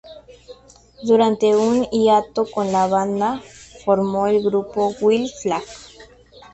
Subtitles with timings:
[1.03, 3.39] Durante un hiato con la banda,
[3.85, 5.61] formó el grupo Wild Flag.